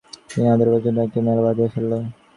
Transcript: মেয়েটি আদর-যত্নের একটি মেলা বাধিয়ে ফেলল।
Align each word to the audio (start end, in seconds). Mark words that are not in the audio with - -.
মেয়েটি 0.31 0.51
আদর-যত্নের 0.53 1.05
একটি 1.07 1.19
মেলা 1.25 1.41
বাধিয়ে 1.45 1.73
ফেলল। 1.73 1.91